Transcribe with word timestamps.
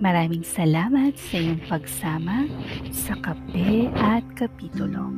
Maraming 0.00 0.40
salamat 0.40 1.12
sa 1.20 1.36
iyong 1.36 1.60
pagsama 1.68 2.48
sa 2.88 3.12
kape 3.20 3.84
at 4.00 4.24
kapitulo. 4.32 5.12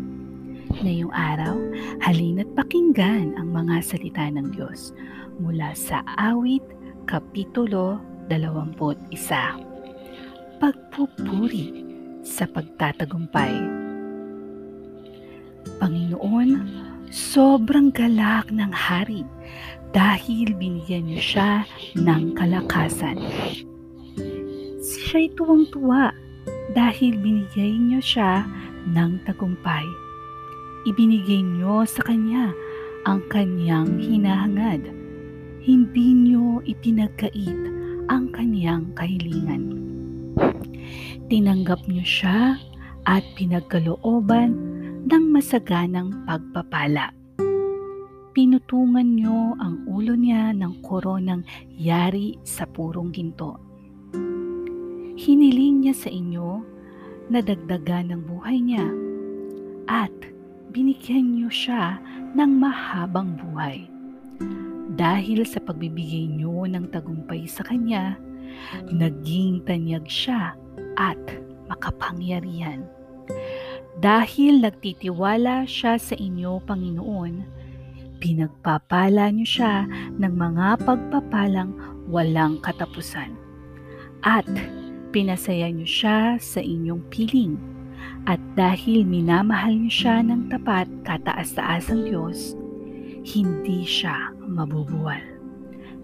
Ngayong 0.83 1.15
araw, 1.15 1.55
halina't 2.03 2.51
pakinggan 2.59 3.39
ang 3.39 3.55
mga 3.55 3.79
salita 3.79 4.27
ng 4.27 4.51
Diyos 4.51 4.91
mula 5.39 5.71
sa 5.79 6.03
awit 6.19 6.67
kapitulo 7.07 8.03
21. 8.27 9.15
Pagpupuri 10.59 11.87
sa 12.27 12.51
pagtatagumpay. 12.51 13.55
Panginoon, 15.79 16.51
sobrang 17.07 17.95
galak 17.95 18.51
ng 18.51 18.75
hari 18.75 19.23
dahil 19.95 20.59
binigyan 20.59 21.07
niyo 21.07 21.23
siya 21.23 21.51
ng 21.95 22.35
kalakasan 22.35 23.23
siya'y 25.13 25.29
tuwang-tuwa 25.37 26.09
dahil 26.73 27.21
binigay 27.21 27.77
niyo 27.77 28.01
siya 28.01 28.49
ng 28.89 29.21
tagumpay. 29.29 29.85
Ibinigay 30.89 31.45
niyo 31.45 31.85
sa 31.85 32.01
kanya 32.01 32.57
ang 33.05 33.21
kanyang 33.29 34.01
hinahangad. 34.01 34.89
Hindi 35.61 36.17
niyo 36.17 36.65
ipinagkait 36.65 37.61
ang 38.09 38.33
kanyang 38.33 38.89
kahilingan. 38.97 39.77
Tinanggap 41.29 41.85
niyo 41.93 42.09
siya 42.09 42.57
at 43.05 43.21
pinagkalooban 43.37 44.57
ng 45.13 45.25
masaganang 45.29 46.25
pagpapala. 46.25 47.13
Pinutungan 48.33 49.13
niyo 49.13 49.61
ang 49.61 49.85
ulo 49.85 50.17
niya 50.17 50.57
ng 50.57 50.81
koronang 50.81 51.45
yari 51.77 52.41
sa 52.49 52.65
purong 52.65 53.13
ginto 53.13 53.72
hiniling 55.23 55.87
niya 55.87 55.95
sa 55.95 56.11
inyo 56.11 56.67
na 57.31 57.39
dagdagan 57.39 58.11
ng 58.11 58.23
buhay 58.27 58.59
niya 58.59 58.83
at 59.87 60.11
binigyan 60.75 61.39
niyo 61.39 61.47
siya 61.47 62.03
ng 62.35 62.51
mahabang 62.59 63.39
buhay. 63.39 63.87
Dahil 64.99 65.47
sa 65.47 65.63
pagbibigay 65.63 66.27
niyo 66.27 66.67
ng 66.67 66.91
tagumpay 66.91 67.47
sa 67.47 67.63
kanya, 67.63 68.19
naging 68.91 69.63
tanyag 69.63 70.03
siya 70.11 70.59
at 70.99 71.23
makapangyarihan. 71.71 72.83
Dahil 74.03 74.59
nagtitiwala 74.59 75.71
siya 75.71 76.03
sa 76.03 76.19
inyo, 76.19 76.59
Panginoon, 76.67 77.47
pinagpapala 78.19 79.31
niyo 79.31 79.47
siya 79.47 79.87
ng 80.19 80.35
mga 80.35 80.83
pagpapalang 80.83 81.71
walang 82.11 82.59
katapusan. 82.59 83.39
At 84.27 84.51
Pinasaya 85.13 85.69
niyo 85.69 85.85
siya 85.85 86.41
sa 86.41 86.65
inyong 86.65 87.05
piling. 87.13 87.61
At 88.25 88.41
dahil 88.57 89.05
minamahal 89.05 89.77
niyo 89.77 89.93
siya 89.93 90.25
ng 90.25 90.49
tapat 90.49 90.89
kataas-taasang 91.05 92.09
Diyos, 92.09 92.57
hindi 93.21 93.85
siya 93.85 94.33
mabubuwal. 94.41 95.21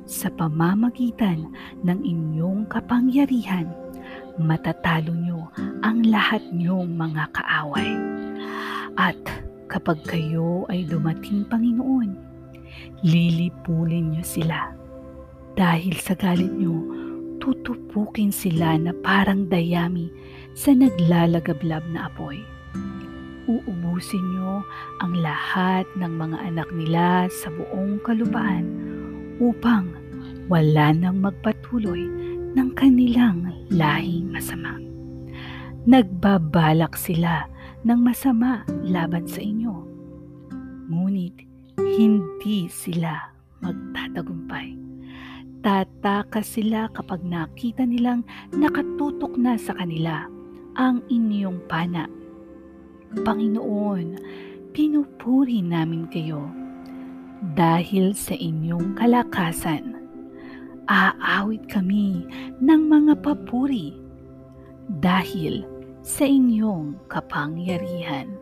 Sa 0.05 0.29
pamamagitan 0.37 1.49
ng 1.89 1.99
inyong 2.05 2.69
kapangyarihan, 2.69 3.73
matatalo 4.37 5.17
niyo 5.17 5.49
ang 5.81 6.05
lahat 6.05 6.45
niyong 6.53 6.93
mga 6.93 7.33
kaaway. 7.33 7.93
At 9.01 9.17
kapag 9.73 10.05
kayo 10.05 10.69
ay 10.69 10.85
dumating 10.85 11.49
Panginoon, 11.49 12.13
lilipulin 13.01 14.13
niyo 14.13 14.25
sila. 14.25 14.77
Dahil 15.57 15.97
sa 15.97 16.13
galit 16.13 16.53
niyo, 16.53 16.98
tutupukin 17.39 18.35
sila 18.35 18.77
na 18.79 18.93
parang 19.03 19.47
dayami 19.49 20.11
sa 20.53 20.75
naglalagablab 20.75 21.83
na 21.91 22.11
apoy. 22.11 22.43
Uubusin 23.49 24.21
niyo 24.35 24.61
ang 25.01 25.17
lahat 25.17 25.89
ng 25.97 26.13
mga 26.13 26.37
anak 26.53 26.69
nila 26.77 27.33
sa 27.33 27.49
buong 27.49 27.97
kalupaan 28.05 28.67
upang 29.41 29.89
wala 30.53 30.93
nang 30.93 31.25
magpatuloy 31.25 32.05
ng 32.53 32.69
kanilang 32.77 33.49
lahing 33.73 34.29
masama. 34.29 34.77
Nagbabalak 35.89 36.99
sila 37.01 37.49
ng 37.89 38.01
masama 38.05 38.69
laban 38.85 39.25
sa 39.25 39.41
inyo. 39.41 39.73
Ngunit 40.93 41.49
hindi 41.81 42.69
sila 42.69 43.33
magtatagumpay 43.65 44.88
Tataka 45.69 46.41
sila 46.41 46.89
kapag 46.97 47.21
nakita 47.21 47.85
nilang 47.85 48.25
nakatutok 48.57 49.37
na 49.37 49.61
sa 49.61 49.77
kanila 49.77 50.25
ang 50.81 51.05
inyong 51.13 51.61
pana. 51.69 52.09
Panginoon, 53.13 54.17
pinupuri 54.73 55.61
namin 55.61 56.09
kayo 56.09 56.49
dahil 57.53 58.17
sa 58.17 58.33
inyong 58.33 58.97
kalakasan. 58.97 59.93
Aawit 60.89 61.69
kami 61.69 62.25
ng 62.65 62.83
mga 62.89 63.21
papuri 63.21 63.93
dahil 65.05 65.69
sa 66.01 66.25
inyong 66.25 66.97
kapangyarihan. 67.13 68.33